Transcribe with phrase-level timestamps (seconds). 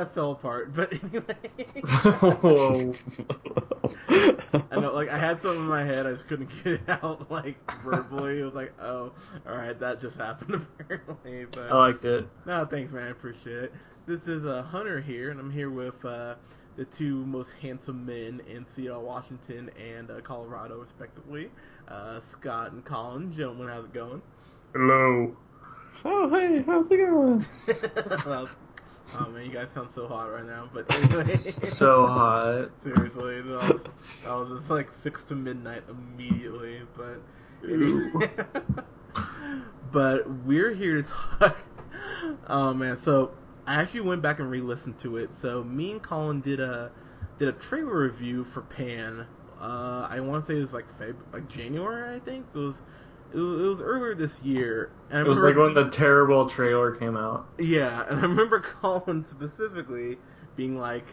[0.00, 1.36] I fell apart, but anyway.
[2.40, 2.94] Whoa.
[4.70, 7.30] I know, like I had something in my head, I just couldn't get it out,
[7.30, 8.40] like verbally.
[8.40, 9.12] It was like, oh,
[9.46, 11.46] all right, that just happened apparently.
[11.52, 12.26] But I liked it.
[12.46, 13.08] no, thanks, man.
[13.08, 13.72] I appreciate it.
[14.06, 16.34] This is uh, Hunter here, and I'm here with uh,
[16.76, 21.50] the two most handsome men in Seattle, Washington, and uh, Colorado, respectively.
[21.86, 23.32] Uh, Scott and Colin.
[23.32, 24.22] Gentlemen, how's it going?
[24.72, 25.36] Hello.
[26.04, 27.44] Oh, hey, how's it going?
[29.18, 30.68] Oh man, you guys sound so hot right now.
[30.72, 32.70] But anyway, So hot.
[32.82, 33.82] Seriously, that was,
[34.24, 36.82] that was just like six to midnight immediately.
[36.96, 37.20] But
[39.92, 41.56] but we're here to talk.
[42.48, 43.30] Oh man, so
[43.66, 45.30] I actually went back and re-listened to it.
[45.40, 46.90] So me and Colin did a
[47.38, 49.26] did a trailer review for Pan.
[49.60, 52.46] Uh, I want to say it was like Feb, like January, I think.
[52.54, 52.82] It was
[53.32, 54.90] it was, it was earlier this year.
[55.10, 57.46] It was remember- like when the terrible trailer came out.
[57.58, 60.18] yeah, and I remember Colin specifically
[60.56, 61.04] being like,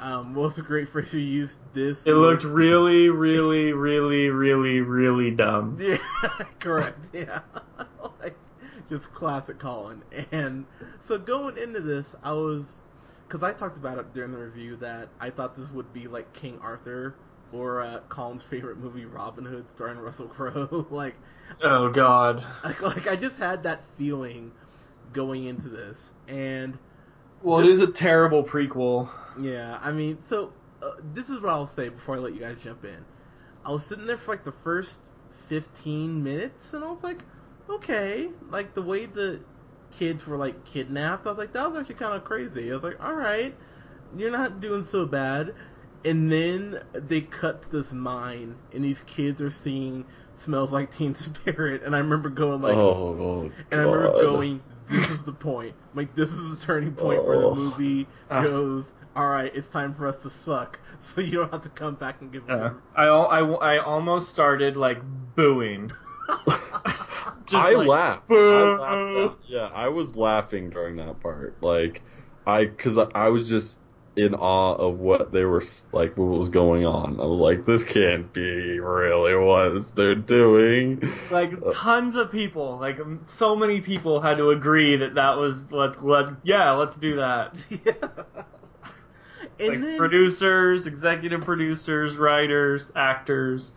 [0.00, 1.54] um, "What was the great phrase you used?
[1.74, 5.78] This It looked really, really, really, really, really dumb.
[5.80, 5.98] Yeah,
[6.60, 7.06] correct.
[7.12, 7.40] Yeah,
[8.20, 8.36] like
[8.88, 10.02] just classic Colin.
[10.32, 10.66] And
[11.04, 12.80] so going into this, I was
[13.26, 16.32] because I talked about it during the review that I thought this would be like
[16.32, 17.14] King Arthur
[17.52, 20.86] or uh, Colin's favorite movie, Robin Hood, starring Russell Crowe.
[20.90, 21.16] like,
[21.62, 22.44] Oh God.
[22.64, 24.52] like, like I just had that feeling
[25.12, 26.78] going into this, and
[27.42, 29.08] Well, it is a terrible prequel.
[29.40, 32.58] Yeah, I mean, so uh, this is what I'll say before I let you guys
[32.62, 33.04] jump in.
[33.64, 34.98] I was sitting there for like the first
[35.48, 37.24] 15 minutes, and I was like,
[37.68, 39.40] okay, like the way the
[39.90, 42.70] kids were like kidnapped, I was like, that was actually kind of crazy.
[42.70, 43.56] I was like, all right,
[44.16, 45.54] you're not doing so bad.
[46.04, 50.04] And then they cut to this mine, and these kids are seeing
[50.36, 54.20] "Smells Like Teen Spirit," and I remember going like, oh, and I remember God.
[54.20, 55.74] going, "This is the point.
[55.94, 57.54] Like this is the turning point where the Oh.
[57.54, 58.42] movie Ah.
[58.42, 58.84] goes.
[59.16, 62.20] All right, it's time for us to suck, so you don't have to come back
[62.20, 62.74] and give." Yeah.
[62.94, 64.98] I, al- I, I almost started like
[65.34, 65.90] booing.
[67.46, 68.30] Just I like, laughed.
[68.30, 69.44] I laughed.
[69.44, 71.56] at- yeah, I was laughing during that part.
[71.62, 72.02] Like,
[72.46, 73.78] I, cause I, I was just
[74.16, 77.20] in awe of what they were, like, what was going on.
[77.20, 81.12] I was like, this can't be really what they're doing.
[81.30, 85.70] Like Uh, tons of people, like so many people had to agree that that was
[85.70, 87.54] let let yeah let's do that.
[87.70, 87.92] yeah.
[89.60, 93.72] And like then, producers, executive producers, writers, actors,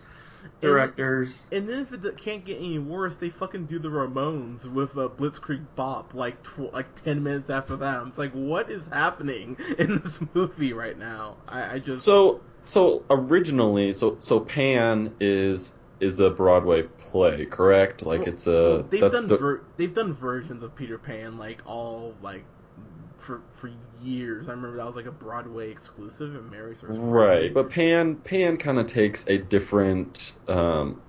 [0.61, 1.47] directors.
[1.51, 5.09] and then if it can't get any worse, they fucking do the Ramones with a
[5.09, 8.07] Blitzkrieg Bop like tw- like ten minutes after that.
[8.07, 11.37] It's like, what is happening in this movie right now?
[11.47, 18.03] I, I just So, so originally, so, so Pan is, is a Broadway play, correct?
[18.03, 20.97] Like, Well, it's a, well, they've that's done the, ver- they've done versions of Peter
[20.97, 22.43] Pan like all like
[23.21, 23.71] for for
[24.01, 24.47] years.
[24.47, 28.57] I remember that was like a Broadway exclusive and Mary's First Right, but Pan Pan
[28.57, 31.01] kind of takes a different um,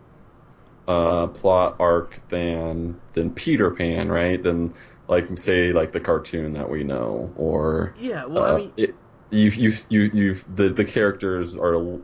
[0.89, 4.43] uh, plot arc than than Peter Pan, right?
[4.43, 4.75] Than
[5.09, 8.95] like say like the cartoon that we know, or yeah, well, uh, I mean, it,
[9.31, 11.99] you've you've you, you've the the characters are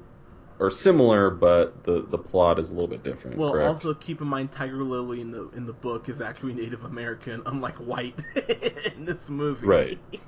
[0.61, 3.37] are similar, but the the plot is a little bit different.
[3.37, 3.69] well, correct?
[3.69, 7.43] also keep in mind Tiger Lily in the in the book is actually Native American,
[7.47, 8.19] unlike white
[8.97, 9.67] in this movie.
[9.67, 9.99] Right.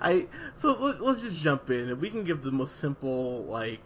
[0.00, 0.26] I
[0.60, 3.80] so let, let's just jump in and we can give the most simple like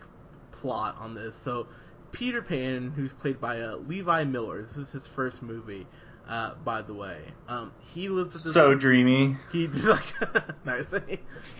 [0.53, 1.37] plot on this.
[1.45, 1.67] So
[2.13, 5.87] Peter Pan, who's played by uh, Levi Miller, this is his first movie.
[6.27, 9.37] Uh, by the way, um, he lives at this So dreamy.
[9.53, 10.03] He's like,
[10.65, 10.87] nice.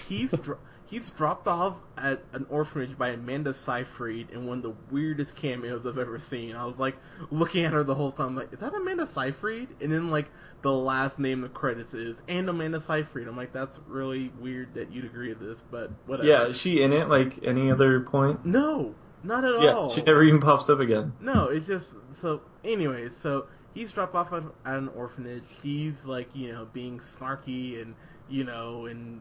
[0.09, 4.75] He's dro- he's dropped off at an orphanage by Amanda Seyfried in one of the
[4.91, 6.55] weirdest cameos I've ever seen.
[6.55, 6.97] I was like
[7.31, 9.69] looking at her the whole time, like, is that Amanda Seyfried?
[9.81, 10.31] And then like
[10.63, 13.29] the last name in the credits is and Amanda Seyfried.
[13.29, 16.29] I'm like, that's really weird that you'd agree to this, but whatever.
[16.29, 17.09] Yeah, is she in it?
[17.09, 18.45] Like any other point?
[18.45, 19.91] No, not at Yeah, all.
[19.91, 21.13] she never even pops up again.
[21.21, 22.41] No, it's just so.
[22.65, 25.45] Anyways, so he's dropped off at at an orphanage.
[25.63, 27.95] He's like, you know, being snarky and
[28.29, 29.21] you know and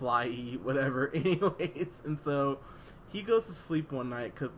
[0.00, 1.10] flyy, whatever.
[1.14, 2.58] Anyways, and so
[3.12, 4.50] he goes to sleep one night because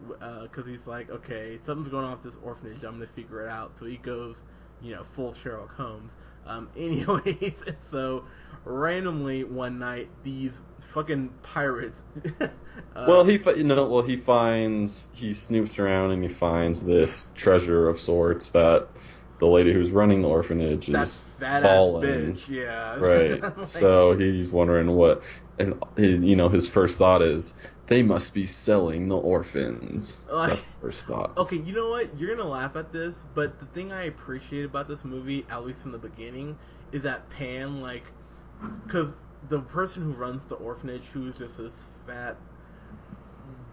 [0.52, 2.82] cause he's like, okay, something's going on with this orphanage.
[2.84, 3.72] I'm gonna figure it out.
[3.78, 4.42] So he goes,
[4.82, 6.12] you know, full Sherlock Holmes.
[6.46, 8.24] Um, anyways, and so
[8.64, 10.52] randomly one night these
[10.92, 12.00] fucking pirates.
[12.40, 12.48] uh,
[13.06, 17.88] Well, he fi- know, well he finds he snoops around and he finds this treasure
[17.88, 18.88] of sorts that
[19.40, 22.34] the lady who's running the orphanage is that falling.
[22.34, 22.96] bitch, yeah.
[23.00, 23.42] right.
[23.42, 25.22] Like, so he's wondering what,
[25.58, 27.54] and his, you know his first thought is
[27.86, 30.18] they must be selling the orphans.
[30.30, 31.36] Like- That's the first thought.
[31.36, 32.16] okay, you know what?
[32.18, 35.84] You're gonna laugh at this, but the thing I appreciate about this movie, at least
[35.84, 36.56] in the beginning,
[36.92, 38.04] is that Pan, like,
[38.86, 39.12] because
[39.48, 42.36] the person who runs the orphanage, who's just this fat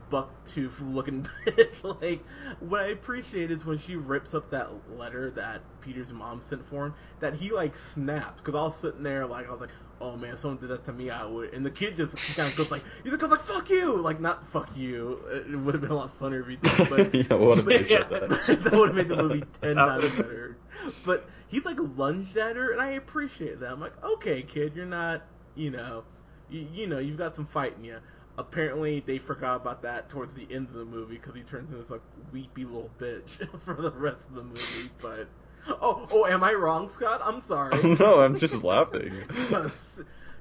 [0.09, 2.01] buck tooth looking bitch.
[2.01, 2.23] like
[2.59, 6.87] what I appreciate is when she rips up that letter that Peter's mom sent for
[6.87, 9.69] him, that he like snaps because I was sitting there like I was like,
[10.01, 11.53] oh man, if someone did that to me, I would.
[11.53, 14.19] And the kid just kind of goes like, he just goes like, fuck you, like
[14.19, 15.19] not fuck you.
[15.31, 17.83] It would have been a lot funnier if he did, but yeah, what if they
[17.83, 18.29] said that?
[18.63, 20.57] that would have made the movie ten times better.
[21.05, 23.71] But he like lunged at her, and I appreciate that.
[23.71, 25.23] I'm like, okay, kid, you're not,
[25.55, 26.03] you know,
[26.49, 27.97] you, you know, you've got some fight in you.
[28.37, 31.81] Apparently, they forgot about that towards the end of the movie because he turns into
[31.81, 32.01] this like
[32.31, 33.29] weepy little bitch
[33.65, 34.91] for the rest of the movie.
[35.01, 35.27] But
[35.81, 37.21] oh, oh, am I wrong, Scott?
[37.23, 37.81] I'm sorry.
[37.99, 39.23] no, I'm just laughing.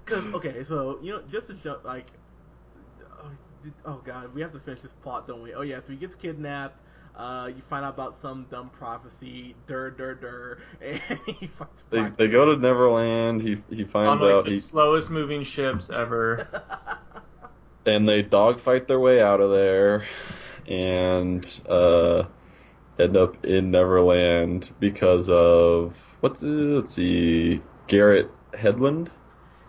[0.05, 2.07] Because okay, so you know, just to jump like,
[3.23, 3.31] oh,
[3.87, 5.55] oh god, we have to finish this plot, don't we?
[5.55, 6.81] Oh yeah, so he gets kidnapped.
[7.17, 11.83] Uh, you find out about some dumb prophecy, dur dur dur, and he fights.
[11.91, 13.41] They Black they go to Neverland.
[13.41, 16.47] He he On finds like out the he slowest moving ships ever.
[17.87, 20.05] And they dogfight their way out of there,
[20.67, 22.25] and uh,
[22.99, 29.11] end up in Neverland because of what's it, let's see, Garrett Hedlund,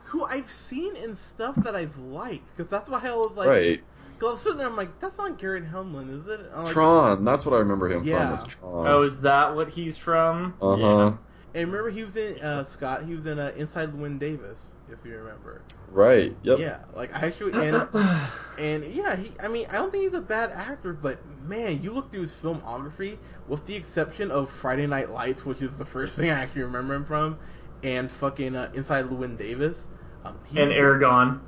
[0.05, 3.79] Who I've seen in stuff that I've liked, because that's why I was like, right?
[4.17, 6.39] Because I was sitting there, I'm like, that's not Garrett Hemlin, is it?
[6.53, 7.23] I'm like, Tron.
[7.23, 8.13] That's what I remember him Yeah.
[8.13, 8.31] from.
[8.31, 8.87] Was Tron.
[8.87, 10.55] Oh, is that what he's from?
[10.61, 11.11] uh huh.
[11.57, 13.05] And remember, he was in uh, Scott.
[13.05, 14.59] He was in uh, Inside Llewyn Davis,
[14.91, 15.63] if you remember.
[15.89, 16.35] Right.
[16.43, 16.59] Yep.
[16.59, 17.75] Yeah, like I actually and
[18.59, 19.31] and yeah, he.
[19.39, 22.33] I mean, I don't think he's a bad actor, but man, you look through his
[22.33, 23.17] filmography,
[23.47, 26.93] with the exception of Friday Night Lights, which is the first thing I actually remember
[26.93, 27.39] him from,
[27.81, 29.79] and fucking uh, Inside Llewyn Davis.
[30.25, 31.39] Um, and Eragon.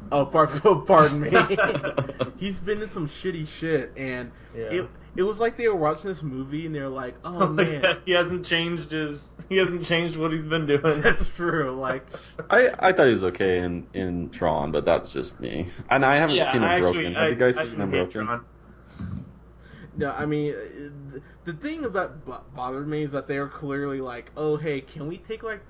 [0.12, 1.30] Oh, pardon, pardon me.
[2.38, 4.62] he's been in some shitty shit, and Yeah.
[4.72, 7.98] it it was like they were watching this movie and they're like, oh Like, man,
[8.06, 9.22] he hasn't changed his.
[9.48, 11.00] He hasn't changed what he's been doing.
[11.02, 11.72] that's true.
[11.72, 12.06] Like,
[12.48, 15.68] I, I thought he was okay in, in Tron, but that's just me.
[15.90, 16.98] And I haven't yeah, seen him Unbroken.
[17.00, 18.24] actually, Have I, you guys I seen him broken?
[18.26, 18.46] Tron.
[19.96, 24.30] no, I mean, uh, the thing about bothered me is that they were clearly like,
[24.36, 25.64] oh hey, can we take like J-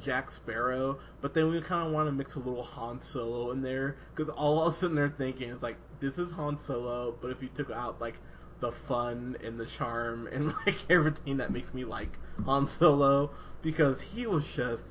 [0.00, 3.62] Jack Sparrow, but then we kind of want to mix a little Han Solo in
[3.62, 7.30] there because all I was sitting there thinking is like, this is Han Solo, but
[7.30, 8.14] if you took out like
[8.60, 13.30] the fun and the charm and like everything that makes me like Han Solo,
[13.62, 14.82] because he was just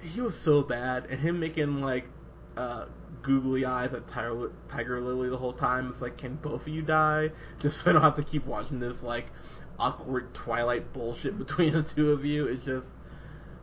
[0.00, 2.06] he was so bad, and him making like
[2.56, 2.86] uh,
[3.22, 5.90] googly eyes at Tiger, Tiger Lily the whole time.
[5.90, 7.30] It's like, can both of you die?
[7.58, 9.26] Just so I don't have to keep watching this like
[9.78, 12.46] awkward Twilight bullshit between the two of you.
[12.46, 12.88] It's just,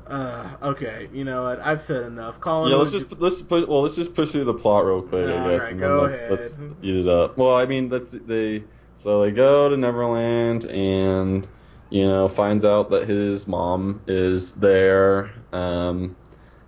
[0.10, 1.60] uh, okay, you know what?
[1.62, 2.40] I've said enough.
[2.40, 5.02] Colin, Yeah, let's just you- let's put well let's just push through the plot real
[5.02, 6.32] quick, I guess, right, and then let's, ahead.
[6.32, 7.38] let's eat it up.
[7.38, 8.64] Well, I mean, let's they
[8.98, 11.48] so they go to Neverland and
[11.90, 16.16] you know finds out that his mom is there, um,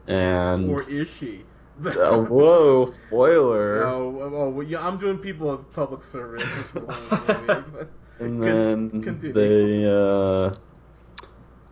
[0.07, 1.43] and or is she?
[1.85, 3.79] uh, whoa, spoiler.
[3.85, 6.43] No, oh, well, yeah, I'm doing people a public service.
[6.59, 9.31] It's wrong with me, but- and then continue.
[9.31, 10.53] they uh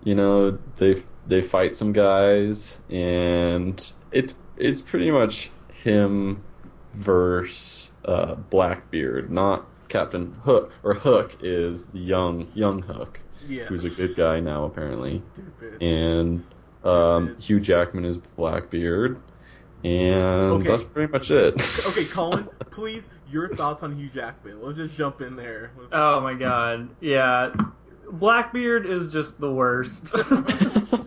[0.04, 5.51] you know they they fight some guys and it's it's pretty much
[5.83, 6.44] him
[6.95, 13.65] versus uh blackbeard not captain hook or hook is the young young hook yeah.
[13.65, 15.81] who's a good guy now apparently Stupid.
[15.81, 16.44] and
[16.83, 17.44] um Stupid.
[17.44, 19.21] hugh jackman is blackbeard
[19.84, 20.67] and Okay.
[20.67, 21.53] that's pretty much it
[21.86, 24.60] Okay, Colin, please, your thoughts on Hugh Jackman.
[24.62, 25.72] Let's just jump in there.
[25.77, 26.89] Let's- Oh my god.
[27.00, 27.53] Yeah.
[28.13, 30.12] Blackbeard is just the worst.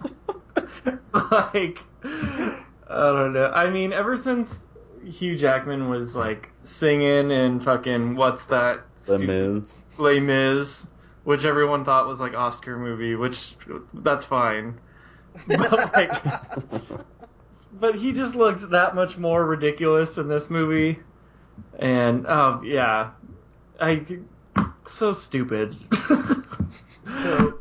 [1.14, 3.46] like I don't know.
[3.54, 4.64] I mean, ever since
[5.04, 8.84] Hugh Jackman was like singing in fucking what's that?
[9.06, 10.86] the stupid- miz Les Mis,
[11.24, 13.54] which everyone thought was like Oscar movie, which
[13.94, 14.78] that's fine.
[15.46, 16.10] But like
[17.72, 20.98] but he just looks that much more ridiculous in this movie.
[21.78, 23.10] And oh yeah.
[23.80, 24.04] I
[24.88, 25.76] so stupid.
[27.06, 27.59] So,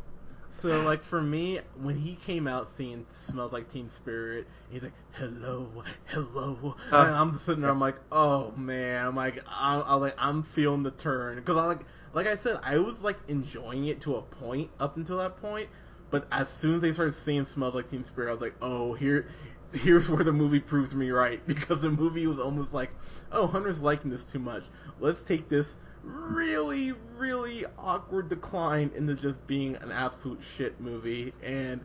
[0.61, 4.93] so like for me, when he came out seeing "Smells Like Teen Spirit," he's like,
[5.11, 6.97] "Hello, hello," Uh.
[6.97, 7.71] and I'm sitting there.
[7.71, 11.65] I'm like, "Oh man!" I'm like, I'm, I'm like, I'm feeling the turn because I
[11.65, 11.81] like,
[12.13, 15.69] like I said, I was like enjoying it to a point up until that point,
[16.09, 18.93] but as soon as they started seeing "Smells Like Teen Spirit," I was like, "Oh,
[18.93, 19.27] here."
[19.71, 22.89] Here's where the movie proves me right because the movie was almost like,
[23.31, 24.63] oh, Hunter's liking this too much.
[24.99, 31.33] Let's take this really, really awkward decline into just being an absolute shit movie.
[31.43, 31.81] And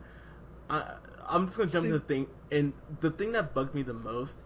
[0.69, 0.95] I,
[1.27, 2.27] I'm just gonna jump See- into the thing.
[2.51, 4.37] And the thing that bugged me the most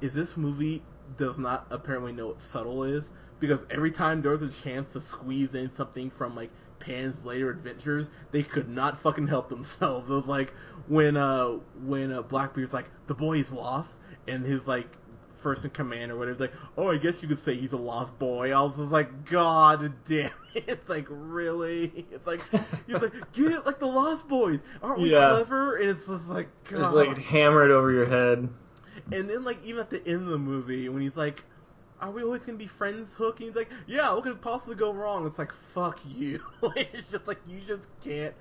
[0.00, 0.82] is this movie
[1.16, 5.00] does not apparently know what subtle is because every time there was a chance to
[5.00, 10.08] squeeze in something from like Pan's later adventures, they could not fucking help themselves.
[10.10, 10.52] It was like
[10.86, 13.90] when uh when uh, Blackbeard's like the boy is lost,
[14.26, 14.86] and his like
[15.42, 16.38] first in command or whatever.
[16.40, 18.52] Like, oh, I guess you could say he's a lost boy.
[18.52, 20.32] I was just like, God damn it!
[20.66, 22.06] It's like really.
[22.12, 22.40] It's like
[22.86, 24.58] he's like, get it like the Lost Boys.
[24.82, 25.28] Aren't we Yeah.
[25.30, 25.76] clever?
[25.76, 26.78] And it's just like, God.
[26.80, 28.48] Just like hammer it over your head.
[29.12, 31.44] And then like even at the end of the movie when he's like,
[32.00, 34.92] "Are we always gonna be friends, Hook?" And he's like, "Yeah, what could possibly go
[34.92, 36.40] wrong?" It's like, "Fuck you!"
[36.76, 38.34] It's just like you just can't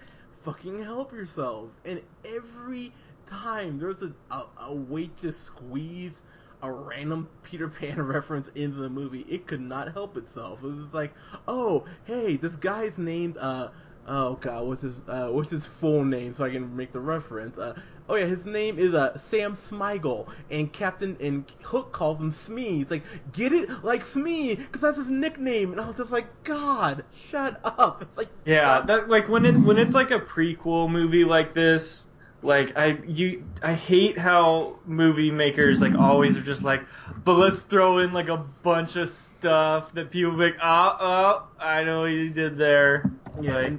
[0.43, 1.69] fucking help yourself.
[1.85, 2.91] And every
[3.27, 6.13] time there's a a, a way to squeeze
[6.61, 10.59] a random Peter Pan reference into the movie, it could not help itself.
[10.63, 11.13] It was like,
[11.47, 13.69] "Oh, hey, this guy's named uh."
[14.07, 17.57] Oh god, what's his uh, what's his full name so I can make the reference?
[17.57, 17.73] Uh,
[18.07, 22.81] oh yeah, his name is uh, Sam Smiegel, and Captain and Hook calls him Smee.
[22.81, 25.71] It's like get it like Smee, because that's his nickname.
[25.73, 28.01] And I was just like, God, shut up.
[28.01, 32.05] It's like Yeah, that like when it when it's like a prequel movie like this,
[32.47, 36.81] like I you I hate how movie makers like always are just like,
[37.23, 41.83] but let's throw in like a bunch of stuff that people like, oh, oh, I
[41.83, 43.11] know what you did there.
[43.41, 43.73] Yeah, like,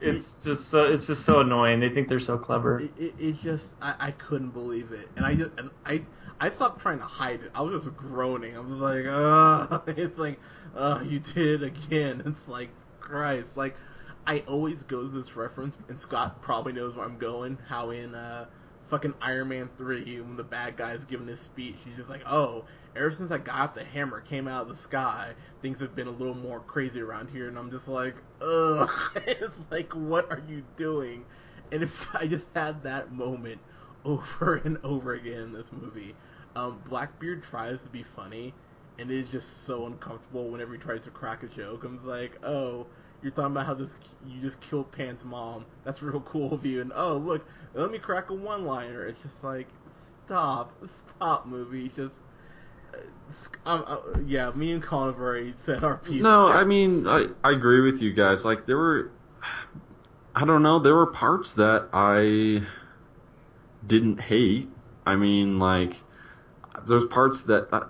[0.00, 1.80] it's just so it's just so annoying.
[1.80, 2.80] They think they're so clever.
[2.80, 6.02] it, it, it's just I, I couldn't believe it, and I just and I
[6.38, 7.50] I stopped trying to hide it.
[7.54, 8.56] I was just groaning.
[8.56, 9.82] I was like, Ugh.
[9.98, 10.38] It's like,
[10.76, 12.22] uh, you did it again.
[12.26, 13.56] It's like, Christ.
[13.56, 13.76] Like,
[14.30, 17.58] I always go to this reference, and Scott probably knows where I'm going.
[17.66, 18.46] How in uh,
[18.88, 22.64] fucking Iron Man three, when the bad guy's giving his speech, he's just like, oh.
[22.94, 25.32] Ever since I got the hammer came out of the sky,
[25.62, 28.88] things have been a little more crazy around here, and I'm just like, ugh.
[29.26, 31.24] it's like, what are you doing?
[31.72, 33.60] And if I just had that moment
[34.04, 36.14] over and over again in this movie,
[36.54, 38.54] um, Blackbeard tries to be funny,
[38.96, 41.82] and it is just so uncomfortable whenever he tries to crack a joke.
[41.82, 42.86] I'm like, oh,
[43.22, 43.90] you're talking about how this
[44.26, 45.64] you just killed Pan's mom.
[45.84, 46.80] That's real cool of you.
[46.80, 49.06] And oh, look, let me crack a one-liner.
[49.06, 49.66] It's just like,
[50.26, 50.72] stop,
[51.08, 51.88] stop, movie.
[51.88, 52.14] Just,
[53.64, 56.22] uh, uh, yeah, me and Colin already said our piece.
[56.22, 58.44] No, I mean, I, I agree with you guys.
[58.44, 59.10] Like, there were,
[60.34, 62.66] I don't know, there were parts that I
[63.86, 64.68] didn't hate.
[65.06, 65.96] I mean, like,
[66.86, 67.86] there's parts that I,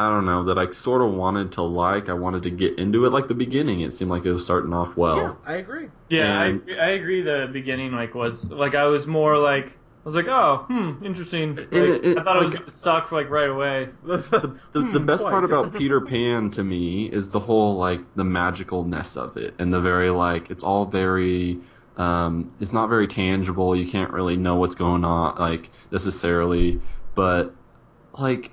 [0.00, 2.08] I don't know that I sort of wanted to like.
[2.08, 3.12] I wanted to get into it.
[3.12, 5.16] Like the beginning, it seemed like it was starting off well.
[5.16, 5.88] yeah, I agree.
[6.08, 7.22] Yeah, And- I I agree.
[7.22, 9.66] The beginning like was like I was more like
[10.02, 11.56] I was like oh hmm interesting.
[11.56, 13.88] Like, it- it- I thought it was like- gonna suck like right away.
[14.04, 14.16] the,
[14.72, 15.32] the, the Hmm, best quite.
[15.32, 19.70] part about Peter Pan to me is the whole like the magicalness of it and
[19.72, 21.58] the very like it's all very
[21.98, 26.80] um it's not very tangible you can't really know what's going on like necessarily
[27.14, 27.52] but
[28.18, 28.52] like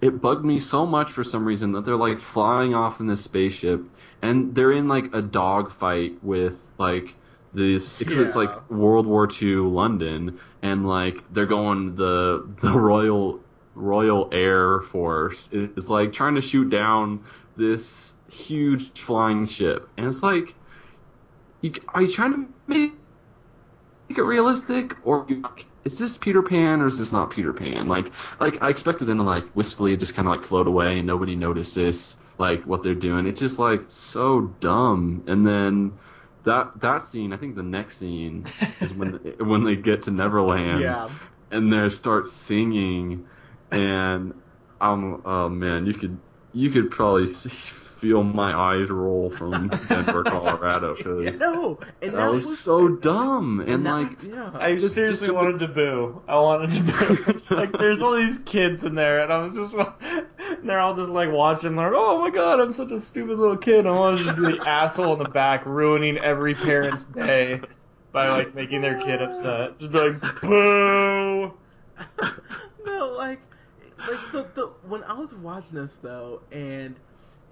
[0.00, 3.22] it bugged me so much for some reason that they're like flying off in this
[3.22, 3.82] spaceship
[4.22, 7.16] and they're in like a dog fight with like
[7.52, 8.42] this because it's Yeah.
[8.42, 13.40] like World War II London and like they're going the the Royal
[13.74, 17.24] Royal Air Force is like trying to shoot down
[17.56, 20.54] this huge flying ship and it's like
[21.60, 22.92] you, are you trying to make
[24.08, 25.42] make it realistic or you,
[25.90, 27.88] is this Peter Pan or is this not Peter Pan?
[27.88, 31.06] Like, like I expected them to like wistfully just kind of like float away and
[31.06, 33.26] nobody notices like what they're doing.
[33.26, 35.24] It's just like so dumb.
[35.26, 35.92] And then
[36.44, 38.46] that that scene, I think the next scene
[38.80, 41.10] is when when they get to Neverland Yeah.
[41.50, 43.26] and they start singing,
[43.70, 44.34] and
[44.80, 46.18] I'm oh man, you could
[46.52, 47.50] you could probably see,
[48.00, 53.84] feel my eyes roll from Denver, Colorado, because No, and that was so dumb and
[53.84, 54.50] that- like yeah.
[54.54, 56.22] I Just- seriously just wanted to boo.
[56.26, 57.40] I wanted to boo.
[57.54, 61.10] like there's all these kids in there, and I was just and they're all just
[61.10, 61.76] like watching.
[61.76, 63.86] Like, oh my god, I'm such a stupid little kid.
[63.86, 67.60] I wanted to just be the asshole in the back, ruining every parent's day
[68.12, 69.78] by like making their kid upset.
[69.78, 71.52] Just be like, boo.
[72.86, 73.40] no, like,
[74.08, 76.96] like the, the when I was watching this though, and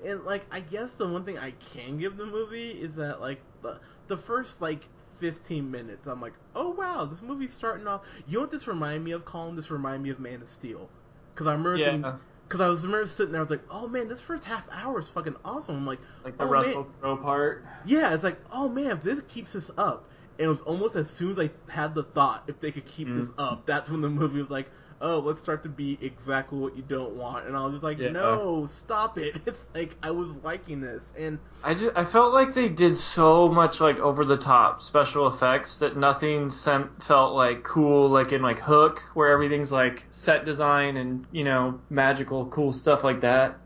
[0.04, 3.40] and like I guess the one thing I can give the movie is that like
[3.62, 3.78] the
[4.08, 4.82] the first like
[5.20, 8.02] 15 minutes, I'm like, oh wow, this movie's starting off.
[8.26, 9.56] You know what this reminded me of, Colin?
[9.56, 10.88] This reminded me of Man of Steel,
[11.34, 14.08] because I remember thinking- Cause I was remember sitting there, I was like, "Oh man,
[14.08, 16.86] this first half hour is fucking awesome." I'm like, like the oh, Russell.
[16.98, 17.62] Crowe part.
[17.84, 21.10] Yeah, it's like, oh man, if this keeps this up, and it was almost as
[21.10, 23.20] soon as I had the thought, if they could keep Mm.
[23.20, 26.76] this up, that's when the movie was like, oh, let's start to be exactly what
[26.76, 28.10] you don't want, and I was just like, Yeah.
[28.10, 28.68] no, oh.
[28.72, 29.36] stop it.
[29.46, 33.48] It's like I was liking this, and I, just, I felt like they did so
[33.48, 38.42] much like over the top special effects that nothing sem- felt like cool like in
[38.42, 43.56] like Hook where everything's like set design and you know magical cool stuff like that.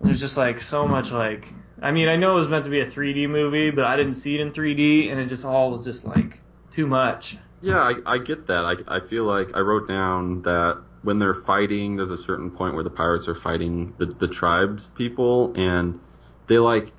[0.00, 2.80] There's just like so much like I mean I know it was meant to be
[2.80, 5.84] a 3D movie but I didn't see it in 3D and it just all was
[5.84, 7.36] just like too much.
[7.66, 8.64] Yeah, I, I get that.
[8.64, 12.74] I, I feel like I wrote down that when they're fighting, there's a certain point
[12.74, 15.98] where the pirates are fighting the the tribes people, and
[16.46, 16.92] they like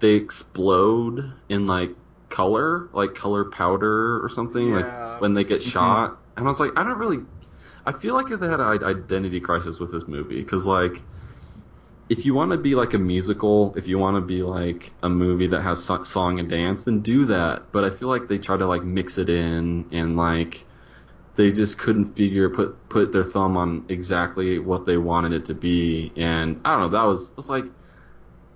[0.00, 1.90] they explode in like
[2.30, 4.76] color, like color powder or something, Yeah.
[4.76, 5.70] like when they get mm-hmm.
[5.70, 6.18] shot.
[6.36, 7.18] And I was like, I don't really.
[7.84, 11.02] I feel like they had an identity crisis with this movie because like.
[12.08, 15.08] If you want to be like a musical, if you want to be like a
[15.08, 17.70] movie that has so- song and dance, then do that.
[17.72, 20.64] But I feel like they try to like mix it in and like
[21.38, 25.54] they just couldn't figure put put their thumb on exactly what they wanted it to
[25.54, 27.64] be and i don't know that was was like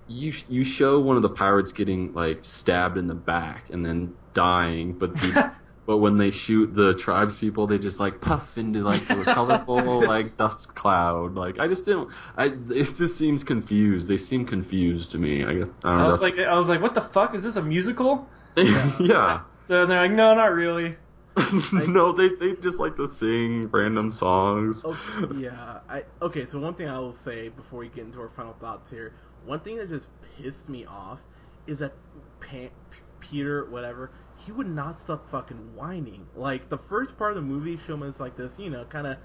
[0.07, 4.13] you you show one of the pirates getting like stabbed in the back and then
[4.33, 5.51] dying but the,
[5.85, 10.03] but when they shoot the tribes people they just like puff into like a colorful
[10.05, 15.11] like dust cloud like i just didn't i it just seems confused they seem confused
[15.11, 17.01] to me i guess i don't know I was like, I was like, what the
[17.01, 18.27] fuck is this a musical?
[18.57, 20.95] yeah Then they're like, no, not really.
[21.73, 25.79] no they they just like to sing random songs Okay, Oh, yeah.
[25.89, 26.45] I okay.
[26.45, 29.13] So one thing I will say before we get into our final thoughts here,
[29.45, 31.21] one thing that just pissed me off
[31.67, 31.95] is that
[32.41, 34.11] Pan, P- Peter, whatever,
[34.45, 36.27] he would not stop fucking whining.
[36.35, 39.17] Like the first part of the movie, as like this, you know, kind of,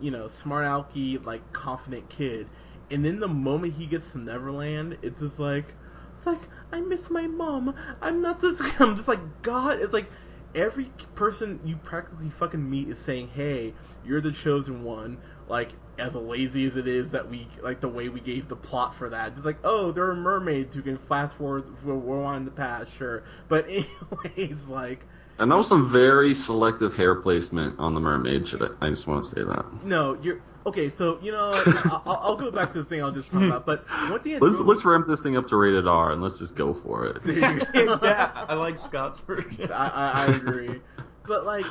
[0.00, 2.48] you know, smart alecky, like confident kid,
[2.90, 5.74] and then the moment he gets to Neverland, it's just like,
[6.16, 6.40] it's like
[6.72, 7.74] I miss my mom.
[8.00, 8.60] I'm not this.
[8.78, 9.80] I'm just like God.
[9.80, 10.10] It's like
[10.54, 13.74] every person you practically fucking meet is saying, "Hey,
[14.04, 18.08] you're the chosen one." Like as lazy as it is that we like the way
[18.08, 19.32] we gave the plot for that.
[19.36, 23.24] It's like, oh, there are mermaids who can fast forward rewind in the past, sure.
[23.48, 23.66] But
[24.36, 25.04] anyways, like.
[25.38, 28.46] And that was some very selective hair placement on the mermaid.
[28.46, 29.64] Should I, I just want to say that.
[29.84, 30.90] No, you're okay.
[30.90, 31.50] So you know,
[32.06, 33.66] I'll, I'll go back to the thing I'll just talk about.
[33.66, 36.38] But one thing, that Let's let's ramp this thing up to rated R and let's
[36.38, 37.16] just go for it.
[37.26, 39.72] yeah, I like Scott's version.
[39.72, 40.80] I, I, I agree.
[41.26, 41.66] But like,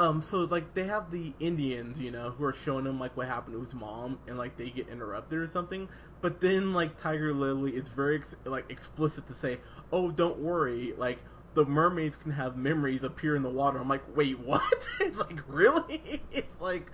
[0.00, 3.26] um, so like they have the Indians, you know, who are showing him like what
[3.28, 5.88] happened to his mom, and like they get interrupted or something.
[6.22, 9.60] But then like Tiger Lily is very ex- like explicit to say,
[9.92, 11.18] "Oh, don't worry, like."
[11.52, 13.80] The mermaids can have memories appear in the water.
[13.80, 14.62] I'm like, wait, what?
[15.00, 16.22] it's like, really?
[16.30, 16.92] It's like,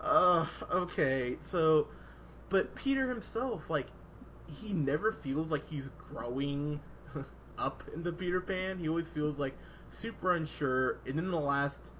[0.00, 1.36] uh, okay.
[1.42, 1.88] So,
[2.48, 3.88] but Peter himself, like,
[4.48, 6.80] he never feels like he's growing
[7.58, 8.78] up in the Peter Pan.
[8.78, 9.54] He always feels like
[9.90, 10.98] super unsure.
[11.06, 11.92] And then the last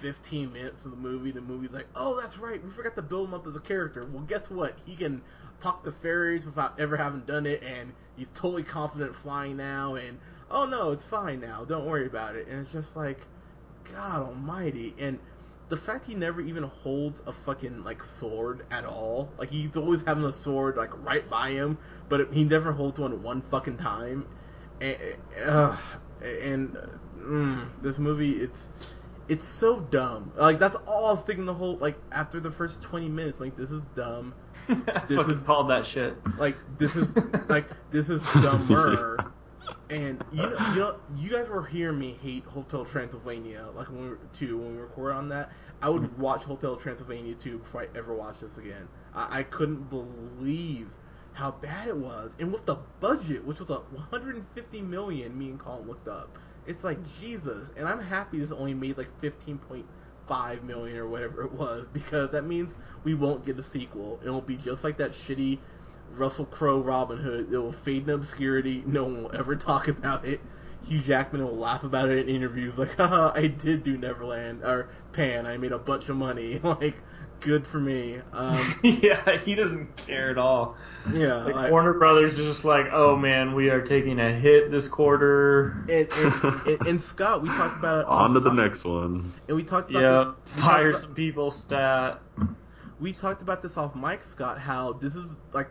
[0.00, 3.28] 15 minutes of the movie, the movie's like, oh, that's right, we forgot to build
[3.28, 4.06] him up as a character.
[4.10, 4.76] Well, guess what?
[4.84, 5.22] He can
[5.60, 10.18] talk to fairies without ever having done it, and he's totally confident flying now, and
[10.50, 12.46] oh no, it's fine now, don't worry about it.
[12.48, 13.18] And it's just like,
[13.92, 14.94] God almighty.
[14.98, 15.18] And
[15.68, 20.02] the fact he never even holds a fucking like sword at all, like he's always
[20.06, 24.26] having a sword like right by him, but he never holds one one fucking time.
[24.80, 24.96] And,
[25.44, 25.76] uh,
[26.22, 26.86] and uh,
[27.18, 28.68] mm, this movie, it's
[29.28, 30.32] it's so dumb.
[30.36, 33.56] Like that's all I was thinking the whole like after the first twenty minutes, like
[33.56, 34.34] this is dumb.
[35.08, 36.16] This is- called that shit.
[36.38, 37.12] Like this is
[37.48, 39.32] like this is dumber.
[39.90, 44.02] And you know, you know, you guys were hearing me hate Hotel Transylvania, like when
[44.02, 45.50] we were, too when we record on that.
[45.82, 46.22] I would mm-hmm.
[46.22, 48.88] watch Hotel Transylvania too before I ever watched this again.
[49.14, 50.88] I, I couldn't believe
[51.34, 55.58] how bad it was, and with the budget, which was a 150 million, me and
[55.58, 56.38] Colin looked up.
[56.66, 61.52] It's like Jesus, and I'm happy this only made like 15.5 million or whatever it
[61.52, 62.74] was because that means
[63.04, 64.18] we won't get a sequel.
[64.22, 65.58] It'll be just like that shitty
[66.16, 67.52] Russell Crowe Robin Hood.
[67.52, 68.82] It will fade in obscurity.
[68.86, 70.40] No one will ever talk about it.
[70.86, 74.88] Hugh Jackman will laugh about it in interviews, like, "Haha, I did do Neverland or
[75.12, 75.46] Pan.
[75.46, 76.60] I made a bunch of money.
[76.62, 76.94] like,
[77.44, 80.76] good for me." Um, yeah, he doesn't care at all.
[81.12, 84.70] yeah, Like like- Warner Brothers is just like, oh man, we are taking a hit
[84.70, 85.84] this quarter.
[85.88, 88.06] and, and, and, and Scott, we talked about it.
[88.06, 89.32] On to the next one.
[89.48, 90.54] And we talked about Yeah, this.
[90.56, 92.20] we fire talked some people, stat.
[93.00, 94.58] we talked about this off mic, Scott.
[94.58, 95.68] How this is like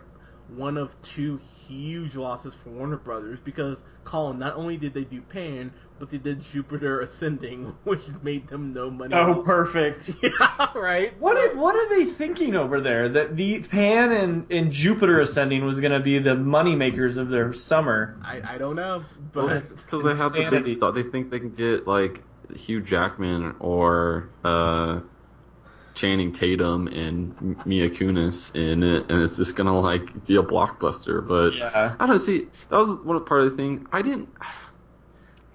[0.49, 5.21] one of two huge losses for Warner Brothers because Colin, not only did they do
[5.21, 9.15] Pan, but they did Jupiter Ascending, which made them no money.
[9.15, 10.10] Oh, perfect.
[10.21, 11.17] yeah, right.
[11.21, 13.08] What So- are, what are they thinking over there?
[13.10, 17.29] That the Pan and, and Jupiter Ascending was going to be the money makers of
[17.29, 18.17] their summer.
[18.23, 19.03] I, I don't know,
[19.34, 20.71] Well, but it's because they have the insanity.
[20.71, 20.95] big stuff.
[20.95, 22.21] They think they can get like
[22.53, 24.99] Hugh Jackman or uh,
[25.95, 31.25] Channing Tatum and Mila Kunis in it, and it's just gonna like be a blockbuster.
[31.25, 31.95] But Yeah.
[31.99, 32.47] I don't see.
[32.69, 33.88] That was one part of the thing.
[33.91, 34.29] I didn't.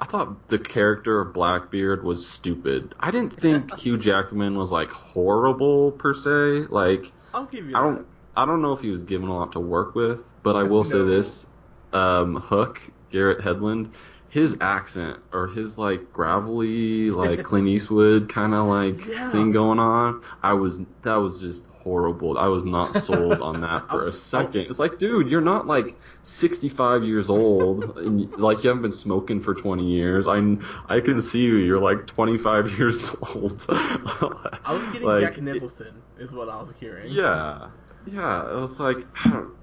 [0.00, 2.94] I thought the character of Blackbeard was stupid.
[3.00, 6.68] I didn't think Hugh Jackman was like horrible per se.
[6.70, 7.76] Like I'll give you.
[7.76, 10.54] I don't I don't know if he was given a lot to work with, but
[10.54, 11.44] I will say this:
[11.92, 13.92] um, Hook, Garrett Hedlund,
[14.30, 19.30] his accent or his like gravelly like Clint Eastwood kind of like Yeah.
[19.32, 20.22] thing going on.
[20.42, 22.36] I was that was just horrible.
[22.36, 24.10] I was not sold on that for a oh.
[24.10, 24.62] second.
[24.68, 29.40] It's like, dude, you're not like 65 years old and like you haven't been smoking
[29.42, 30.26] for 20 years.
[30.28, 30.36] I
[30.88, 31.56] I can see you.
[31.56, 33.64] You're like 25 years old.
[33.70, 37.10] I was getting Like, Jack Nicholson, is what I was hearing.
[37.10, 37.70] yeah,
[38.06, 38.50] yeah.
[38.52, 39.54] It was like I don't.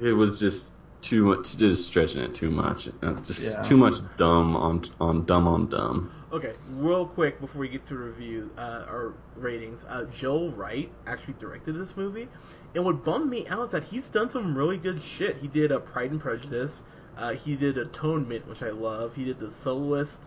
[0.00, 0.70] It was just
[1.04, 1.56] too much.
[1.56, 2.88] Just stretching it too much.
[3.02, 3.62] Uh, Just Yeah.
[3.62, 6.10] too much dumb on on dumb on dumb.
[6.32, 11.34] Okay, real quick before we get to review uh, our ratings, uh, Joe Wright actually
[11.38, 12.28] directed this movie,
[12.74, 15.36] and what bummed me out is that he's done some really good shit.
[15.36, 16.82] He did a Pride and Prejudice,
[17.16, 19.14] uh, he did Atonement, which I love.
[19.14, 20.18] He did The Soloist.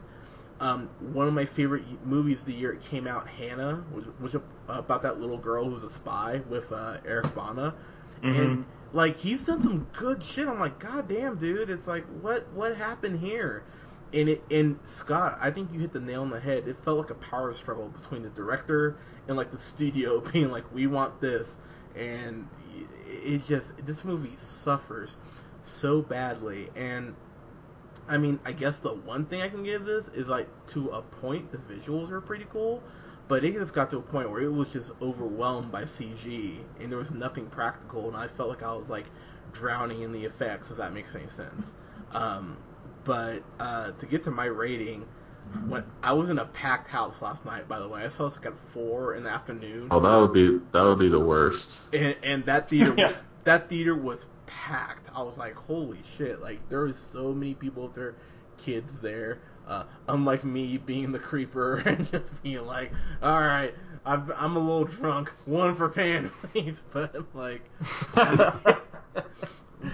[0.59, 4.35] Um, one of my favorite movies the year it came out, Hanna, was was
[4.69, 7.73] about that little girl who was a spy with uh, Eric Bana,
[8.23, 10.47] and like he's done some good shit.
[10.47, 11.69] I'm like, God damn, dude!
[11.69, 13.63] It's like, what what happened here?
[14.13, 16.67] And it and Scott, I think you hit the nail on the head.
[16.67, 18.97] It felt like a power struggle between the director
[19.28, 21.58] and like the studio being like, we want this,
[21.95, 22.47] and
[23.06, 25.17] it just this movie suffers
[25.63, 26.69] so badly.
[26.76, 27.15] And
[28.08, 31.02] I mean, I guess the one thing I can give this is like to a
[31.02, 32.82] point, the visuals are pretty cool,
[33.27, 36.91] but it just got to a point where it was just overwhelmed by CG and
[36.91, 39.05] there was nothing practical, and I felt like I was like
[39.53, 40.71] drowning in the effects.
[40.71, 41.71] If that makes any sense.
[42.11, 42.57] Um,
[43.03, 45.05] but uh, to get to my rating,
[45.67, 48.37] when I was in a packed house last night, by the way, I saw this
[48.37, 51.79] like at four in the afternoon, Oh, that would be that would be the worst.
[51.93, 53.07] and, and that theater Yeah.
[53.11, 55.09] was that theater was packed.
[55.13, 56.41] I was like, holy shit!
[56.41, 58.15] Like there was so many people with their
[58.57, 59.39] kids there.
[59.67, 63.73] Uh, unlike me being the creeper and just being like, all right,
[64.06, 65.30] I've, I'm a little drunk.
[65.45, 66.77] One for Pan, please.
[66.93, 67.62] But like,
[68.15, 68.82] but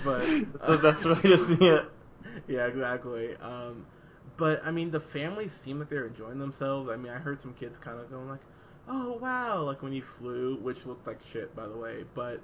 [0.06, 1.86] the best way to see it.
[2.48, 3.36] yeah, exactly.
[3.38, 3.86] Um,
[4.38, 6.90] but I mean, the families seem like they're enjoying themselves.
[6.92, 8.42] I mean, I heard some kids kind of going like,
[8.88, 12.04] "Oh wow!" Like when he flew, which looked like shit, by the way.
[12.14, 12.40] But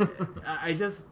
[0.00, 0.06] uh,
[0.44, 1.02] I I just,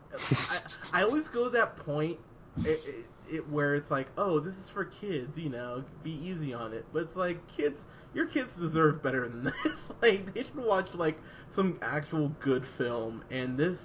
[0.48, 0.58] I,
[0.92, 2.18] I always go to that point
[2.58, 6.52] it, it, it, where it's like, "Oh, this is for kids," you know, be easy
[6.52, 6.84] on it.
[6.92, 7.80] But it's like, kids,
[8.14, 9.90] your kids deserve better than this.
[10.02, 11.18] like they should watch like
[11.52, 13.78] some actual good film, and this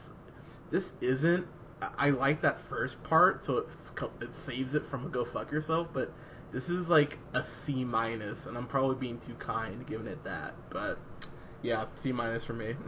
[0.71, 1.45] this isn't.
[1.81, 5.51] I I like that first part, so it's, it saves it from a go fuck
[5.51, 5.87] yourself.
[5.93, 6.11] But
[6.51, 10.53] this is like a C minus, and I'm probably being too kind giving it that.
[10.69, 10.97] But
[11.61, 12.75] yeah, C minus for me.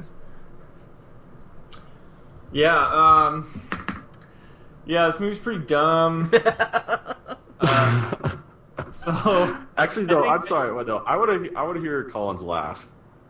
[2.54, 3.97] Yeah, um,
[4.88, 6.32] yeah, this movie's pretty dumb.
[7.60, 8.44] Um,
[8.92, 10.30] so Actually, though, no.
[10.30, 10.72] I'm that- sorry.
[10.74, 10.98] What no?
[10.98, 11.56] I would to.
[11.58, 12.86] I would to hear Colin's last.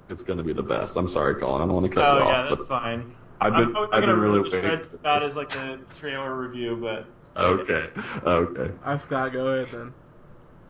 [0.10, 0.98] It's gonna be the best.
[0.98, 1.62] I'm sorry, Colin.
[1.62, 2.18] I don't want to cut it off.
[2.22, 2.50] Oh you yeah, off.
[2.50, 3.16] that's but fine.
[3.40, 3.88] I've I'm been.
[3.94, 4.60] I've been really waiting.
[4.62, 5.24] shreds for this.
[5.32, 7.06] as like the trailer review, but
[7.42, 7.88] Okay.
[8.26, 8.74] Okay.
[8.84, 9.32] I'm Scott.
[9.32, 9.94] Go ahead then.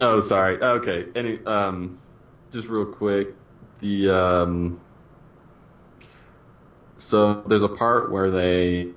[0.01, 0.61] Oh, sorry.
[0.61, 1.07] Okay.
[1.15, 1.97] Any um,
[2.51, 3.29] just real quick,
[3.79, 4.79] the um,
[6.97, 8.89] so there's a part where they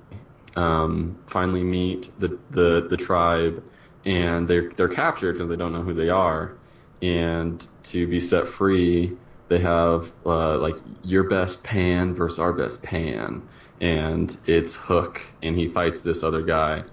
[0.55, 3.63] um finally meet the the the tribe,
[4.05, 6.53] and they're they're captured because they don't know who they are,
[7.01, 9.17] and to be set free,
[9.49, 13.41] they have uh, like your best pan versus our best pan,
[13.81, 16.83] and it's Hook, and he fights this other guy.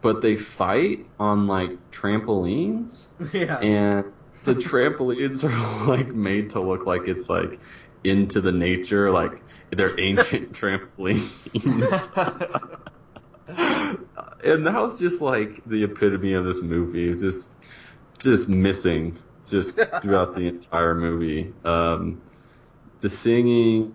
[0.00, 3.58] But they fight on like trampolines yeah.
[3.58, 4.04] and
[4.44, 7.58] the trampolines are like made to look like it's like
[8.04, 11.30] into the nature, like they're ancient trampolines.
[14.44, 17.50] and that was just like the epitome of this movie, just
[18.18, 21.52] just missing just throughout the entire movie.
[21.64, 22.22] Um,
[23.00, 23.94] the singing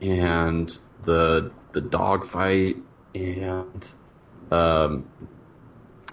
[0.00, 2.76] and the the dog fight
[3.14, 3.90] and
[4.50, 5.08] um,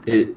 [0.05, 0.35] it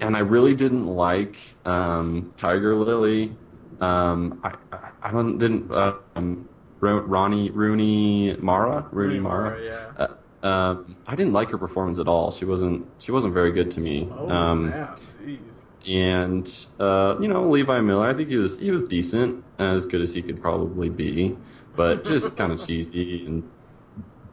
[0.00, 3.36] and I really didn't like um, Tiger Lily.
[3.80, 6.48] Um, I, I I don't didn't uh, um,
[6.80, 9.62] Ronnie Rooney Mara Rooney Mara.
[9.62, 9.92] yeah.
[9.96, 12.32] Uh, um, I didn't like her performance at all.
[12.32, 14.08] She wasn't she wasn't very good to me.
[14.10, 14.98] Oh um, snap!
[15.22, 15.40] Jeez.
[15.86, 20.02] and uh, you know Levi Miller, I think he was he was decent, as good
[20.02, 21.36] as he could probably be,
[21.74, 23.42] but just kind of cheesy and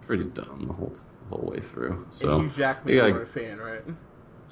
[0.02, 2.06] pretty dumb the whole the whole way through.
[2.12, 3.84] So and you Jack yeah, McCord fan, right?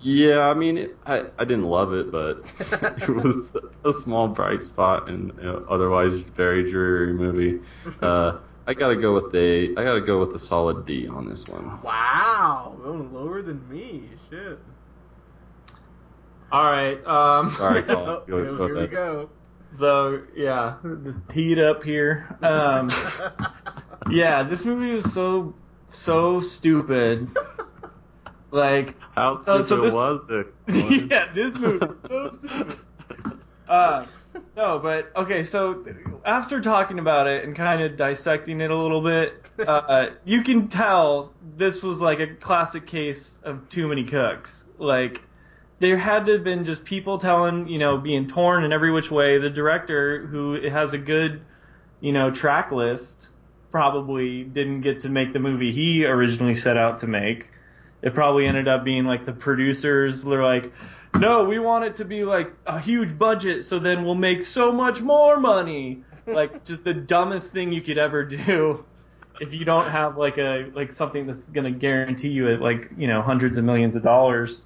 [0.01, 2.43] yeah, I mean, it, I I didn't love it, but
[3.01, 3.45] it was
[3.85, 7.59] a small bright spot in an otherwise very dreary movie.
[8.01, 11.45] Uh, I gotta go with the I gotta go with the solid D on this
[11.47, 11.81] one.
[11.81, 14.03] Wow, going lower than me.
[14.29, 14.59] Shit.
[16.51, 17.03] all right.
[17.05, 18.09] Um, Sorry, Colin.
[18.09, 19.29] Oh, Go- here go we go.
[19.79, 22.37] so yeah, just heat up here.
[22.41, 22.89] Um,
[24.11, 25.53] yeah, this movie was so
[25.89, 27.29] so stupid.
[28.51, 30.53] Like, How So- stupid so this- was it?
[31.11, 32.77] yeah, this movie is so stupid.
[33.67, 34.05] Uh,
[34.55, 35.43] no, but okay.
[35.43, 35.85] So
[36.25, 40.67] after talking about it and kind of dissecting it a little bit, uh, you can
[40.67, 44.65] tell this was like a classic case of too many cooks.
[44.77, 45.21] Like
[45.79, 49.09] there had to have been just people telling, you know, being torn in every which
[49.09, 49.39] way.
[49.39, 51.41] The director, who has a good,
[52.01, 53.29] you know, track list,
[53.71, 57.49] probably didn't get to make the movie he originally set out to make.
[58.01, 60.71] It probably ended up being like the producers were like,
[61.17, 64.71] no, we want it to be like a huge budget, so then we'll make so
[64.71, 66.03] much more money.
[66.25, 68.85] Like just the dumbest thing you could ever do
[69.39, 73.21] if you don't have like a like something that's gonna guarantee you like you know
[73.21, 74.61] hundreds of millions of dollars.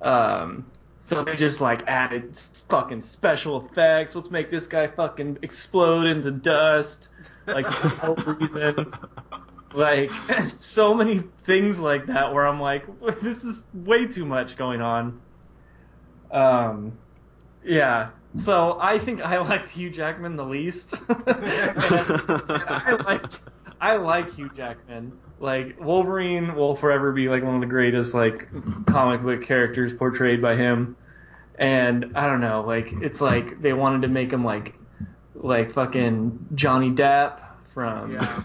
[0.00, 0.66] Um,
[1.00, 2.34] so they just like added
[2.68, 4.14] fucking special effects.
[4.14, 7.08] Let's make this guy fucking explode into dust,
[7.46, 8.92] like for no reason.
[9.72, 10.10] Like
[10.58, 12.84] so many things like that where I'm like,
[13.22, 15.20] this is way too much going on.
[16.30, 16.98] Um,
[17.64, 18.10] yeah.
[18.44, 20.92] So I think I liked Hugh Jackman the least.
[21.08, 23.24] And I like
[23.80, 25.12] I like Hugh Jackman.
[25.40, 28.48] Like Wolverine will forever be like one of the greatest like
[28.86, 30.96] comic book characters portrayed by him.
[31.58, 34.74] And I don't know, like it's like they wanted to make him like
[35.34, 37.40] like fucking Johnny Depp
[37.74, 38.42] from Yeah.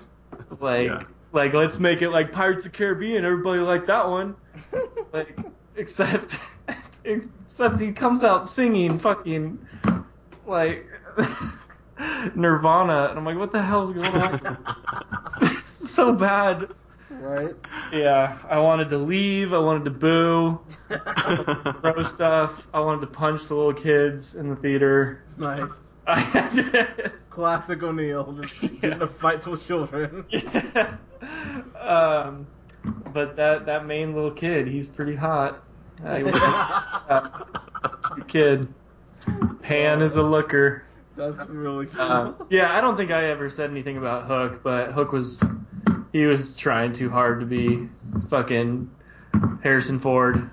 [0.60, 1.02] like Yeah.
[1.36, 3.26] Like let's make it like Pirates of the Caribbean.
[3.26, 4.36] Everybody liked that one.
[5.13, 5.38] Like
[5.76, 6.38] except
[7.04, 9.60] except he comes out singing fucking
[10.48, 10.88] like
[12.36, 14.58] Nirvana and I'm like what the hell's going on?
[15.86, 16.69] so bad.
[17.10, 17.54] right?
[17.91, 19.54] Yeah, I wanted to leave.
[19.54, 20.60] I wanted to boo,
[21.82, 22.65] throw stuff.
[22.74, 25.21] I wanted to punch the little kids in the theater.
[25.38, 25.69] nice.
[26.08, 30.26] I just, Classic O'Neill, just getting into fights with children.
[30.30, 30.98] yeah.
[31.80, 32.48] Um,
[33.14, 35.64] but that that main little kid, he's pretty hot.
[36.04, 38.68] I like that kid.
[39.62, 40.84] Pan is a looker.
[41.16, 42.02] That's really cool.
[42.02, 45.42] Uh, yeah, I don't think I ever said anything about Hook, but Hook was
[46.12, 47.88] he was trying too hard to be
[48.30, 48.90] fucking
[49.64, 50.50] Harrison Ford.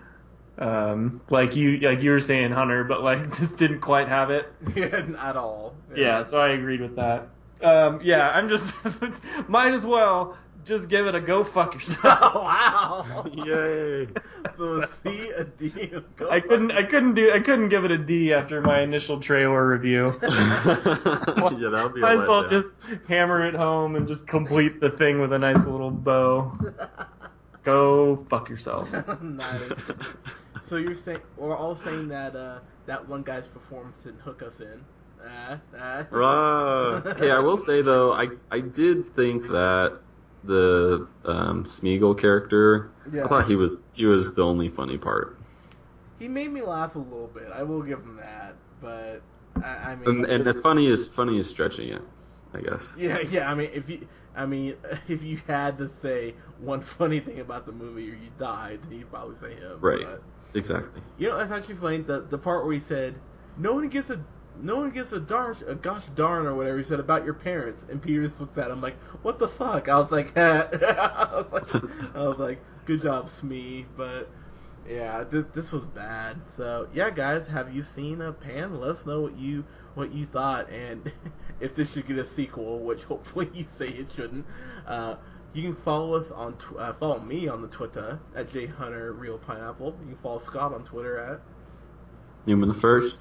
[0.58, 4.52] Um, like you like you were saying, Hunter, but like just didn't quite have it.
[4.76, 5.74] at all.
[5.94, 7.28] Yeah, so I agreed with that.
[7.62, 8.64] Um, yeah, I'm just
[9.48, 11.98] might as well just give it a go fuck yourself.
[12.04, 13.26] Oh, wow.
[13.34, 14.08] Yay!
[14.56, 16.30] So a C, a D, a go.
[16.30, 19.66] I couldn't I couldn't do I couldn't give it a D after my initial trailer
[19.66, 20.12] review.
[20.22, 22.00] yeah, that would be.
[22.00, 22.50] a Might as well letdown.
[22.50, 26.56] just hammer it home and just complete the thing with a nice little bow.
[27.64, 28.88] Go fuck yourself.
[29.22, 29.72] nice.
[30.66, 34.60] So you're saying we're all saying that uh, that one guy's performance didn't hook us
[34.60, 34.84] in.
[35.24, 36.16] Uh, uh.
[36.16, 39.98] Uh, hey, I will say though, I I did think that
[40.44, 43.24] the um, Smiegel character, Yeah.
[43.24, 45.36] I thought he was he was the only funny part,
[46.18, 47.50] He made me laugh a little bit.
[47.52, 48.54] I will give him that.
[48.80, 49.22] But
[49.62, 52.02] I, I mean, and and it's funny is funny is stretching it,
[52.54, 52.84] I guess.
[52.96, 53.50] Yeah, yeah.
[53.50, 54.76] I mean, if you, I mean,
[55.08, 58.98] if you had to say one funny thing about the movie or you died, then
[58.98, 59.78] you'd probably say him.
[59.80, 60.06] Right.
[60.06, 60.22] But,
[60.54, 61.02] Exactly.
[61.18, 61.98] you know, it's actually funny.
[61.98, 63.20] The the part where he said,
[63.56, 64.24] "No one gets a."
[64.60, 67.84] No one gets a darn, a gosh darn or whatever he said about your parents,
[67.90, 71.72] and Peter just looks at him like, "What the fuck?" I was like, I was
[71.72, 71.84] like,
[72.14, 74.28] I was like, "Good job, Smee," but
[74.88, 76.40] yeah, this this was bad.
[76.56, 78.80] So yeah, guys, have you seen a Pan?
[78.80, 81.12] Let us know what you what you thought, and
[81.60, 84.46] if this should get a sequel, which hopefully you say it shouldn't.
[84.86, 85.16] Uh,
[85.54, 89.38] you can follow us on tw- uh, follow me on the Twitter at jhunter real
[89.38, 89.96] pineapple.
[90.00, 91.40] You can follow Scott on Twitter at,
[92.46, 93.20] Newman the first.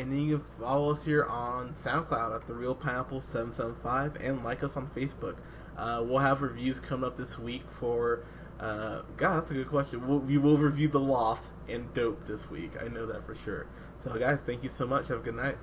[0.00, 3.76] And then you can follow us here on SoundCloud at the Real Pineapple seven seven
[3.82, 5.36] five, and like us on Facebook.
[5.76, 8.24] Uh, we'll have reviews coming up this week for.
[8.58, 10.06] Uh, God, that's a good question.
[10.06, 12.72] We'll, we will review The Loft and Dope this week.
[12.78, 13.66] I know that for sure.
[14.04, 15.08] So, guys, thank you so much.
[15.08, 15.56] Have a good night.